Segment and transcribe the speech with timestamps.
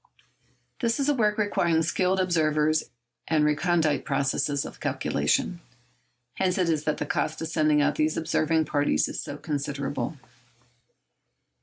[0.79, 2.85] This is a work requiring skilled observers
[3.27, 5.61] and recondite processes of calculation.
[6.37, 10.17] Hence it is that the cost of sending out these observing parties is so considerable.